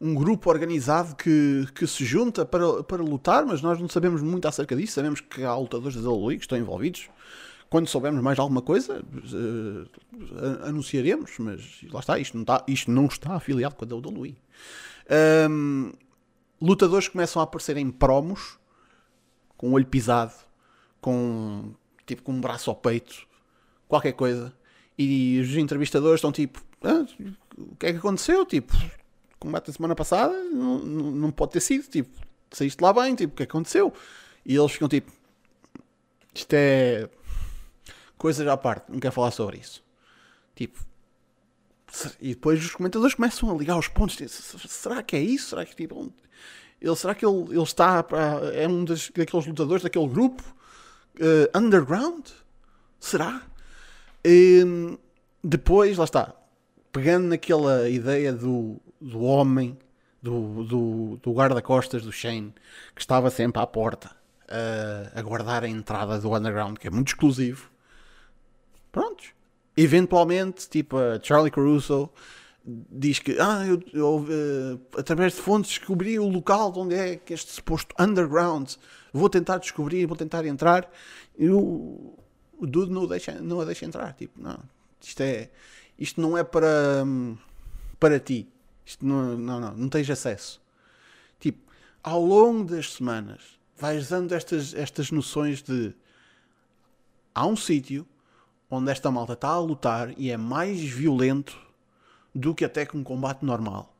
um 0.00 0.14
grupo 0.14 0.50
organizado 0.50 1.16
que, 1.16 1.66
que 1.74 1.86
se 1.86 2.04
junta 2.04 2.44
para, 2.44 2.82
para 2.84 3.02
lutar, 3.02 3.44
mas 3.44 3.60
nós 3.62 3.80
não 3.80 3.88
sabemos 3.88 4.22
muito 4.22 4.46
acerca 4.46 4.76
disso. 4.76 4.94
Sabemos 4.94 5.20
que 5.20 5.42
há 5.42 5.56
lutadores 5.56 6.00
da 6.00 6.08
WWE 6.08 6.36
que 6.36 6.44
estão 6.44 6.58
envolvidos. 6.58 7.08
Quando 7.68 7.88
soubermos 7.88 8.22
mais 8.22 8.38
alguma 8.38 8.62
coisa, 8.62 9.02
uh, 9.02 10.66
anunciaremos, 10.66 11.32
mas 11.38 11.82
lá 11.90 12.00
está, 12.00 12.18
isto 12.18 12.36
não 12.36 12.42
está, 12.42 12.64
isto 12.68 12.90
não 12.90 13.06
está 13.06 13.34
afiliado 13.34 13.74
com 13.74 13.84
a 13.84 13.88
WWE. 13.88 14.36
Um, 15.50 15.92
lutadores 16.60 17.08
começam 17.08 17.40
a 17.40 17.44
aparecer 17.44 17.76
em 17.76 17.90
promos, 17.90 18.58
com 19.56 19.70
o 19.70 19.72
olho 19.72 19.86
pisado, 19.86 20.32
com 21.00 21.74
tipo 22.06 22.22
com 22.22 22.32
um 22.32 22.40
braço 22.40 22.70
ao 22.70 22.76
peito, 22.76 23.26
qualquer 23.88 24.12
coisa, 24.12 24.52
e 24.96 25.40
os 25.40 25.56
entrevistadores 25.56 26.18
estão 26.18 26.30
tipo, 26.30 26.62
ah, 26.82 27.04
o 27.58 27.76
que 27.76 27.86
é 27.86 27.92
que 27.92 27.98
aconteceu? 27.98 28.46
Tipo, 28.46 28.72
combate 29.38 29.66
da 29.66 29.72
semana 29.72 29.94
passada 29.94 30.32
não, 30.44 30.78
não, 30.78 31.30
pode 31.30 31.52
ter 31.52 31.60
sido, 31.60 31.88
tipo, 31.88 32.16
saíste 32.50 32.82
lá 32.82 32.92
bem, 32.92 33.14
tipo, 33.14 33.34
o 33.34 33.36
que 33.36 33.42
aconteceu? 33.42 33.92
E 34.44 34.54
eles 34.54 34.72
ficam 34.72 34.88
tipo, 34.88 35.10
isto 36.34 36.52
é 36.52 37.08
coisas 38.16 38.46
à 38.46 38.56
parte, 38.56 38.90
não 38.90 38.98
quero 38.98 39.12
falar 39.12 39.30
sobre 39.30 39.58
isso. 39.58 39.82
Tipo, 40.54 40.78
e 42.20 42.30
depois 42.30 42.64
os 42.64 42.74
comentadores 42.74 43.14
começam 43.14 43.50
a 43.50 43.54
ligar 43.54 43.78
os 43.78 43.88
pontos. 43.88 44.16
Tipo, 44.16 44.68
será 44.68 45.02
que 45.02 45.16
é 45.16 45.20
isso? 45.20 45.50
Será 45.50 45.64
que 45.64 45.74
tipo, 45.74 46.12
ele, 46.80 46.96
será 46.96 47.14
que 47.14 47.24
ele, 47.24 47.42
ele 47.50 47.62
está 47.62 48.02
para, 48.02 48.46
é 48.54 48.66
um 48.66 48.84
das, 48.84 49.10
daqueles 49.10 49.46
lutadores 49.46 49.82
daquele 49.82 50.08
grupo 50.08 50.42
uh, 51.20 51.58
underground? 51.58 52.26
Será? 52.98 53.42
E, 54.24 54.98
depois, 55.44 55.96
lá 55.96 56.04
está, 56.04 56.34
pegando 56.90 57.28
naquela 57.28 57.88
ideia 57.88 58.32
do 58.32 58.80
do 59.00 59.22
homem, 59.22 59.78
do, 60.22 60.64
do, 60.64 61.20
do 61.22 61.32
guarda-costas 61.32 62.02
do 62.02 62.12
Shane, 62.12 62.52
que 62.94 63.00
estava 63.00 63.30
sempre 63.30 63.60
à 63.60 63.66
porta 63.66 64.10
uh, 64.44 65.18
a 65.18 65.22
guardar 65.22 65.64
a 65.64 65.68
entrada 65.68 66.18
do 66.18 66.34
underground, 66.34 66.78
que 66.78 66.88
é 66.88 66.90
muito 66.90 67.08
exclusivo. 67.08 67.70
Prontos. 68.96 69.34
Eventualmente, 69.76 70.66
tipo 70.70 70.96
a 70.96 71.20
Charlie 71.22 71.50
Caruso 71.50 72.08
diz 72.64 73.18
que 73.18 73.38
ah, 73.38 73.62
eu, 73.66 73.82
eu 73.92 74.16
uh, 74.20 74.98
através 74.98 75.34
de 75.34 75.42
fontes 75.42 75.72
descobri 75.72 76.18
o 76.18 76.26
local 76.26 76.72
de 76.72 76.78
onde 76.78 76.94
é 76.94 77.16
que 77.16 77.34
este 77.34 77.52
suposto 77.52 77.94
underground. 77.98 78.72
Vou 79.12 79.28
tentar 79.28 79.58
descobrir, 79.58 80.06
vou 80.06 80.16
tentar 80.16 80.46
entrar. 80.46 80.90
E 81.38 81.50
o, 81.50 82.18
o 82.58 82.66
Dude 82.66 82.90
não, 82.90 83.06
deixa, 83.06 83.32
não 83.32 83.60
a 83.60 83.66
deixa 83.66 83.84
entrar. 83.84 84.14
Tipo, 84.14 84.40
não, 84.40 84.58
isto, 84.98 85.20
é, 85.20 85.50
isto 85.98 86.18
não 86.18 86.38
é 86.38 86.42
para, 86.42 87.04
para 88.00 88.18
ti. 88.18 88.48
Isto 88.82 89.04
não, 89.04 89.36
não, 89.36 89.60
não, 89.60 89.76
não 89.76 89.88
tens 89.90 90.08
acesso. 90.08 90.58
Tipo, 91.38 91.70
ao 92.02 92.24
longo 92.24 92.64
das 92.64 92.94
semanas, 92.94 93.42
vais 93.76 94.08
dando 94.08 94.32
estas, 94.32 94.72
estas 94.72 95.10
noções 95.10 95.62
de 95.62 95.94
há 97.34 97.46
um 97.46 97.56
sítio 97.56 98.06
onde 98.70 98.90
esta 98.90 99.10
malta 99.10 99.34
está 99.34 99.48
a 99.48 99.58
lutar 99.58 100.12
e 100.18 100.30
é 100.30 100.36
mais 100.36 100.80
violento 100.80 101.58
do 102.34 102.54
que 102.54 102.64
até 102.64 102.84
que 102.84 102.96
um 102.96 103.04
combate 103.04 103.44
normal. 103.44 103.94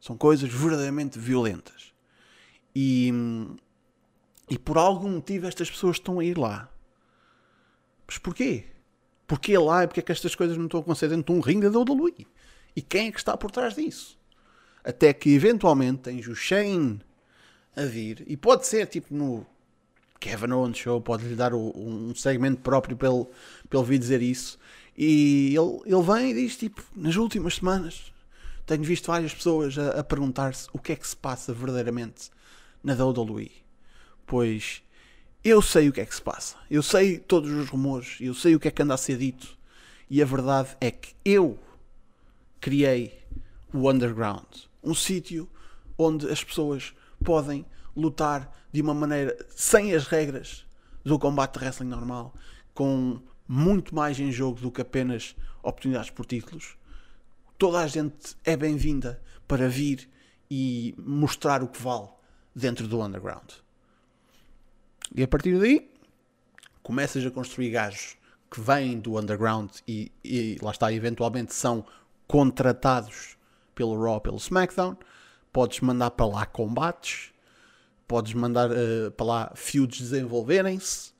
São 0.00 0.16
coisas 0.16 0.50
verdadeiramente 0.50 1.18
violentas. 1.18 1.92
E, 2.74 3.12
e 4.50 4.58
por 4.58 4.76
algum 4.76 5.10
motivo 5.10 5.46
estas 5.46 5.70
pessoas 5.70 5.96
estão 5.96 6.18
a 6.18 6.24
ir 6.24 6.36
lá. 6.36 6.68
Mas 8.06 8.18
porquê? 8.18 8.66
Porquê 9.26 9.56
lá 9.56 9.84
e 9.84 9.86
porquê 9.86 10.00
é 10.00 10.02
que 10.02 10.12
estas 10.12 10.34
coisas 10.34 10.56
não 10.56 10.66
estão 10.66 10.80
a 10.80 10.82
acontecer 10.82 11.08
dentro 11.08 11.32
de 11.32 11.38
um 11.38 11.42
ringue 11.42 11.70
da 11.70 11.78
WWE? 11.78 12.26
E 12.76 12.82
quem 12.82 13.08
é 13.08 13.12
que 13.12 13.18
está 13.18 13.36
por 13.36 13.50
trás 13.50 13.74
disso? 13.74 14.18
Até 14.84 15.12
que 15.14 15.34
eventualmente 15.34 16.02
tens 16.02 16.26
o 16.28 16.34
Shane 16.34 17.00
a 17.74 17.84
vir, 17.84 18.22
e 18.26 18.36
pode 18.36 18.66
ser 18.66 18.86
tipo 18.86 19.12
no 19.12 19.46
Kevin 20.24 20.52
Owens 20.52 20.78
Show, 20.78 21.02
pode-lhe 21.02 21.36
dar 21.36 21.52
o, 21.52 21.70
um 21.76 22.14
segmento 22.14 22.62
próprio 22.62 22.96
ele, 23.02 23.26
para 23.68 23.78
ele 23.78 23.88
vir 23.88 23.98
dizer 23.98 24.22
isso. 24.22 24.58
E 24.96 25.54
ele, 25.54 25.82
ele 25.84 26.02
vem 26.02 26.30
e 26.30 26.34
diz: 26.34 26.56
tipo, 26.56 26.82
nas 26.96 27.16
últimas 27.16 27.56
semanas 27.56 28.10
tenho 28.64 28.82
visto 28.82 29.08
várias 29.08 29.34
pessoas 29.34 29.76
a, 29.76 30.00
a 30.00 30.02
perguntar-se 30.04 30.66
o 30.72 30.78
que 30.78 30.92
é 30.92 30.96
que 30.96 31.06
se 31.06 31.14
passa 31.14 31.52
verdadeiramente 31.52 32.30
na 32.82 32.94
WWE. 32.94 33.50
Pois 34.26 34.82
eu 35.44 35.60
sei 35.60 35.90
o 35.90 35.92
que 35.92 36.00
é 36.00 36.06
que 36.06 36.14
se 36.14 36.22
passa, 36.22 36.56
eu 36.70 36.82
sei 36.82 37.18
todos 37.18 37.50
os 37.50 37.68
rumores, 37.68 38.16
eu 38.18 38.32
sei 38.32 38.54
o 38.54 38.60
que 38.60 38.68
é 38.68 38.70
que 38.70 38.80
anda 38.80 38.94
a 38.94 38.96
ser 38.96 39.18
dito, 39.18 39.58
e 40.08 40.22
a 40.22 40.24
verdade 40.24 40.74
é 40.80 40.90
que 40.90 41.14
eu 41.22 41.58
criei 42.62 43.20
o 43.74 43.90
underground. 43.90 44.46
Um 44.82 44.94
sítio 44.94 45.46
onde 45.98 46.30
as 46.30 46.42
pessoas 46.42 46.94
podem 47.22 47.66
lutar 47.94 48.50
de 48.74 48.82
uma 48.82 48.92
maneira 48.92 49.36
sem 49.50 49.94
as 49.94 50.08
regras 50.08 50.66
do 51.04 51.16
combate 51.16 51.52
de 51.52 51.64
wrestling 51.64 51.86
normal, 51.86 52.34
com 52.74 53.22
muito 53.46 53.94
mais 53.94 54.18
em 54.18 54.32
jogo 54.32 54.60
do 54.60 54.68
que 54.68 54.80
apenas 54.80 55.36
oportunidades 55.62 56.10
por 56.10 56.26
títulos. 56.26 56.76
Toda 57.56 57.78
a 57.78 57.86
gente 57.86 58.36
é 58.44 58.56
bem-vinda 58.56 59.22
para 59.46 59.68
vir 59.68 60.10
e 60.50 60.92
mostrar 60.98 61.62
o 61.62 61.68
que 61.68 61.80
vale 61.80 62.08
dentro 62.52 62.88
do 62.88 63.00
underground. 63.00 63.48
E 65.14 65.22
a 65.22 65.28
partir 65.28 65.56
daí, 65.56 65.88
começas 66.82 67.24
a 67.24 67.30
construir 67.30 67.70
gajos 67.70 68.16
que 68.50 68.60
vêm 68.60 68.98
do 68.98 69.16
underground 69.16 69.70
e, 69.86 70.10
e 70.24 70.58
lá 70.60 70.72
está, 70.72 70.92
eventualmente 70.92 71.54
são 71.54 71.86
contratados 72.26 73.36
pelo 73.72 73.96
Raw, 74.02 74.20
pelo 74.20 74.38
SmackDown. 74.38 74.96
Podes 75.52 75.78
mandar 75.78 76.10
para 76.10 76.26
lá 76.26 76.44
combates, 76.44 77.33
podes 78.06 78.34
mandar 78.34 78.70
uh, 78.70 79.10
para 79.16 79.26
lá 79.26 79.52
feuds 79.54 79.98
desenvolverem-se, 79.98 81.12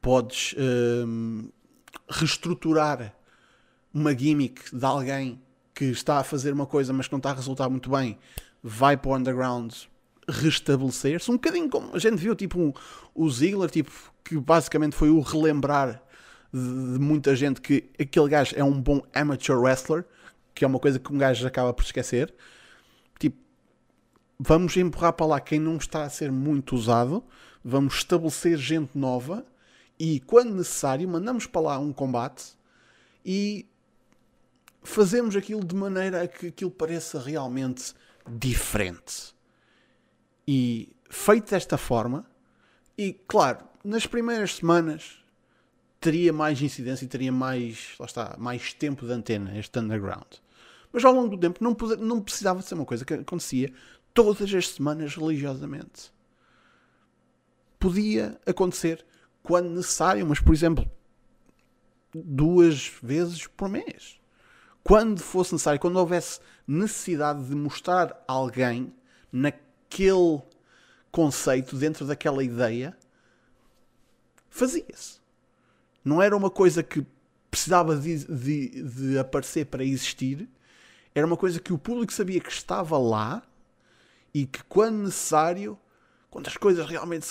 podes 0.00 0.54
uh, 0.54 1.52
reestruturar 2.08 3.14
uma 3.92 4.16
gimmick 4.16 4.74
de 4.74 4.84
alguém 4.84 5.40
que 5.74 5.84
está 5.86 6.18
a 6.18 6.24
fazer 6.24 6.52
uma 6.52 6.66
coisa 6.66 6.92
mas 6.92 7.06
que 7.06 7.12
não 7.12 7.18
está 7.18 7.30
a 7.30 7.34
resultar 7.34 7.68
muito 7.68 7.90
bem, 7.90 8.18
vai 8.62 8.96
para 8.96 9.10
o 9.10 9.16
underground 9.16 9.72
restabelecer-se, 10.28 11.30
um 11.30 11.34
bocadinho 11.34 11.68
como 11.68 11.94
a 11.94 11.98
gente 11.98 12.16
viu, 12.16 12.34
tipo 12.34 12.58
um, 12.58 12.72
o 13.14 13.30
Ziggler, 13.30 13.70
tipo, 13.70 13.90
que 14.24 14.36
basicamente 14.36 14.96
foi 14.96 15.08
o 15.08 15.20
relembrar 15.20 16.02
de, 16.52 16.92
de, 16.92 16.98
muita 16.98 17.36
gente 17.36 17.60
que 17.60 17.88
aquele 17.98 18.28
gajo 18.28 18.54
é 18.56 18.64
um 18.64 18.80
bom 18.80 19.02
amateur 19.14 19.60
wrestler, 19.60 20.04
que 20.54 20.64
é 20.64 20.66
uma 20.68 20.78
coisa 20.78 20.98
que 20.98 21.12
um 21.12 21.18
gajo 21.18 21.46
acaba 21.46 21.72
por 21.72 21.84
esquecer. 21.84 22.34
Vamos 24.38 24.76
empurrar 24.76 25.14
para 25.14 25.26
lá 25.26 25.40
quem 25.40 25.58
não 25.58 25.76
está 25.76 26.04
a 26.04 26.10
ser 26.10 26.30
muito 26.30 26.74
usado, 26.74 27.24
vamos 27.64 27.94
estabelecer 27.94 28.58
gente 28.58 28.96
nova 28.96 29.46
e, 29.98 30.20
quando 30.20 30.54
necessário, 30.54 31.08
mandamos 31.08 31.46
para 31.46 31.60
lá 31.62 31.78
um 31.78 31.92
combate 31.92 32.56
e 33.24 33.66
fazemos 34.82 35.34
aquilo 35.34 35.64
de 35.64 35.74
maneira 35.74 36.22
a 36.22 36.28
que 36.28 36.48
aquilo 36.48 36.70
pareça 36.70 37.18
realmente 37.18 37.94
diferente. 38.28 39.34
E 40.46 40.94
feito 41.08 41.50
desta 41.50 41.78
forma, 41.78 42.24
e 42.96 43.12
claro, 43.26 43.64
nas 43.82 44.06
primeiras 44.06 44.56
semanas 44.56 45.18
teria 45.98 46.32
mais 46.32 46.60
incidência 46.60 47.04
e 47.04 47.08
teria 47.08 47.32
mais, 47.32 47.94
lá 47.98 48.06
está, 48.06 48.36
mais 48.38 48.72
tempo 48.72 49.06
de 49.06 49.12
antena 49.12 49.58
este 49.58 49.78
underground. 49.78 50.26
Mas 50.92 51.04
ao 51.04 51.12
longo 51.12 51.36
do 51.36 51.38
tempo 51.38 51.62
não, 51.62 51.76
não 51.98 52.20
precisava 52.20 52.62
ser 52.62 52.74
uma 52.74 52.84
coisa 52.84 53.04
que 53.04 53.14
acontecia 53.14 53.72
todas 54.16 54.52
as 54.54 54.68
semanas 54.70 55.14
religiosamente. 55.14 56.10
Podia 57.78 58.40
acontecer 58.46 59.04
quando 59.42 59.68
necessário, 59.68 60.26
mas 60.26 60.40
por 60.40 60.54
exemplo, 60.54 60.90
duas 62.14 62.90
vezes 63.02 63.46
por 63.46 63.68
mês. 63.68 64.18
Quando 64.82 65.20
fosse 65.20 65.52
necessário, 65.52 65.78
quando 65.78 65.98
houvesse 65.98 66.40
necessidade 66.66 67.44
de 67.44 67.54
mostrar 67.54 68.24
alguém 68.26 68.94
naquele 69.30 70.40
conceito, 71.12 71.76
dentro 71.76 72.06
daquela 72.06 72.42
ideia, 72.42 72.96
fazia-se. 74.48 75.20
Não 76.02 76.22
era 76.22 76.34
uma 76.34 76.48
coisa 76.48 76.82
que 76.82 77.04
precisava 77.50 77.96
de, 77.96 78.24
de, 78.24 78.82
de, 78.82 79.18
aparecer 79.18 79.66
para 79.66 79.84
existir, 79.84 80.48
era 81.14 81.26
uma 81.26 81.36
coisa 81.36 81.60
que 81.60 81.72
o 81.72 81.78
público 81.78 82.12
sabia 82.12 82.40
que 82.40 82.50
estava 82.50 82.96
lá 82.96 83.42
e 84.36 84.44
que, 84.44 84.62
quando 84.64 85.04
necessário, 85.04 85.78
quando 86.28 86.46
as 86.46 86.58
coisas 86.58 86.86
realmente 86.86 87.26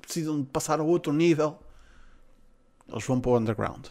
precisam 0.00 0.40
de 0.40 0.46
passar 0.46 0.78
a 0.78 0.84
outro 0.84 1.12
nível, 1.12 1.58
eles 2.88 3.04
vão 3.04 3.20
para 3.20 3.32
o 3.32 3.38
underground. 3.38 3.88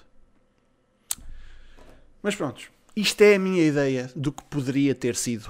Mas 2.24 2.33
pronto, 2.33 2.72
isto 2.96 3.22
é 3.22 3.35
a 3.35 3.39
minha 3.39 3.61
ideia 3.61 4.09
do 4.15 4.31
que 4.31 4.46
poderia 4.46 4.96
ter 4.96 5.17
sido 5.17 5.50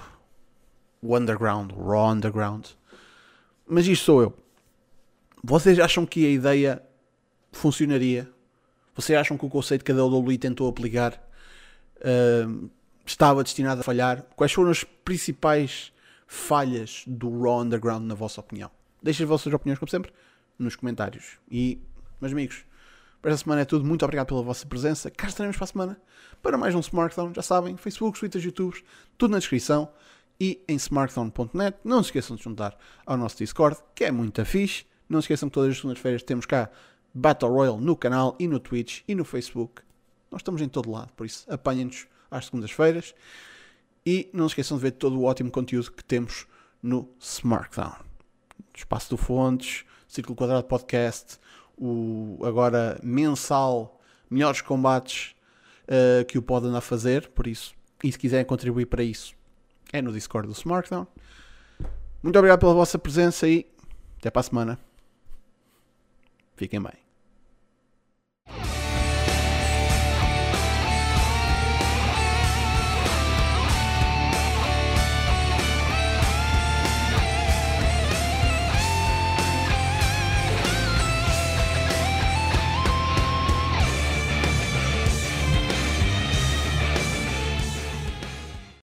o 1.04 1.16
underground, 1.16 1.72
o 1.72 1.88
raw 1.88 2.10
underground. 2.10 2.66
Mas 3.68 3.86
isto 3.86 4.06
sou 4.06 4.24
eu. 4.24 4.38
Vocês 5.44 5.78
acham 5.78 6.04
que 6.04 6.26
a 6.26 6.30
ideia 6.32 6.82
funcionaria? 7.52 8.28
Vocês 8.96 9.20
acham 9.20 9.38
que 9.38 9.46
o 9.46 9.50
conceito 9.50 9.86
que 9.86 9.92
a 9.92 10.04
WWE 10.04 10.36
tentou 10.40 10.68
aplicar 10.68 11.14
uh, 11.98 12.72
estava 13.06 13.44
destinado 13.44 13.82
a 13.82 13.84
falhar? 13.84 14.24
Quais 14.36 14.52
foram 14.52 14.72
as 14.72 14.84
principais 14.84 15.94
falhas 16.32 17.04
do 17.06 17.42
Raw 17.42 17.60
Underground, 17.60 18.06
na 18.06 18.16
vossa 18.16 18.40
opinião? 18.40 18.72
Deixem 19.04 19.26
as 19.26 19.30
vossas 19.30 19.52
opiniões, 19.54 19.78
como 19.78 19.90
sempre, 19.90 20.14
nos 20.58 20.78
comentários. 20.78 21.38
E, 21.50 21.78
meus 22.22 22.32
amigos, 22.32 22.64
para 23.22 23.32
esta 23.32 23.44
semana 23.44 23.64
é 23.64 23.66
tudo. 23.66 23.84
Muito 23.84 24.06
obrigado 24.06 24.28
pela 24.28 24.42
vossa 24.42 24.66
presença. 24.66 25.12
Cá 25.12 25.28
estaremos 25.28 25.58
para 25.58 25.66
a 25.66 25.68
semana 25.68 26.02
para 26.42 26.58
mais 26.58 26.74
um 26.74 26.80
Smartphone. 26.80 27.34
Já 27.36 27.42
sabem, 27.42 27.76
Facebook, 27.76 28.18
Twitter, 28.18 28.42
YouTube, 28.42 28.82
tudo 29.18 29.32
na 29.32 29.40
descrição 29.40 29.92
e 30.40 30.64
em 30.70 30.76
smartphone.net. 30.76 31.78
Não 31.84 32.02
se 32.02 32.08
esqueçam 32.08 32.38
de 32.38 32.44
juntar 32.44 32.78
ao 33.06 33.18
nosso 33.18 33.38
Discord, 33.38 33.78
que 33.94 34.06
é 34.06 34.12
muito 34.12 34.44
fixe. 34.46 34.86
Não 35.10 35.20
se 35.20 35.26
esqueçam 35.26 35.50
que 35.50 35.54
todas 35.54 35.72
as 35.72 35.78
segundas-feiras 35.78 36.24
temos 36.24 36.46
cá 36.46 36.70
Battle 37.14 37.52
Royale 37.52 37.82
no 37.82 37.98
canal 37.98 38.38
e 38.40 38.48
no 38.48 38.58
Twitch 38.58 39.02
e 39.06 39.14
no 39.14 39.26
Facebook. 39.26 39.82
Nós 40.32 40.40
estamos 40.40 40.62
em 40.62 40.70
todo 40.70 40.90
lado, 40.90 41.12
por 41.12 41.26
isso 41.26 41.46
apanhem-nos 41.52 42.08
às 42.30 42.46
segundas-feiras. 42.46 43.14
E 44.06 44.30
não 44.34 44.48
se 44.48 44.54
esqueçam 44.54 44.78
de 44.78 44.84
ver 44.84 44.92
todo 44.92 45.20
o 45.20 45.24
ótimo 45.24 45.52
conteúdo 45.52 45.92
que 45.92 46.04
temos 46.04 46.48
no 46.82 47.10
Smartphone. 47.20 47.96
Espaço 48.76 49.12
do 49.12 49.18
Fontes, 49.18 49.86
Círculo 50.08 50.36
Quadrado 50.36 50.68
Podcast, 50.68 51.38
o 51.78 52.40
agora 52.44 53.00
mensal 53.04 54.00
melhores 54.30 54.62
combates 54.62 55.36
uh, 55.84 56.26
que 56.26 56.38
o 56.38 56.42
podem 56.42 56.76
a 56.76 56.82
fazer, 56.82 57.30
por 57.30 57.48
isso, 57.48 57.76
e 58.04 58.12
se 58.12 58.18
quiserem 58.18 58.46
contribuir 58.46 58.86
para 58.86 59.04
isso, 59.04 59.36
é 59.92 60.02
no 60.02 60.12
Discord 60.12 60.48
do 60.48 60.54
Smartdown. 60.54 61.06
Muito 62.24 62.38
obrigado 62.38 62.60
pela 62.60 62.74
vossa 62.74 62.98
presença 62.98 63.48
e 63.48 63.66
até 64.18 64.30
para 64.30 64.40
a 64.40 64.44
semana. 64.44 64.80
Fiquem 66.56 66.82
bem. 66.82 67.01